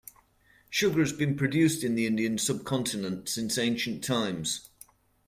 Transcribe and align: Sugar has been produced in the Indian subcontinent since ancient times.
Sugar 0.71 1.01
has 1.01 1.13
been 1.13 1.37
produced 1.37 1.83
in 1.83 1.93
the 1.93 2.07
Indian 2.07 2.39
subcontinent 2.39 3.29
since 3.29 3.59
ancient 3.59 4.03
times. 4.03 4.67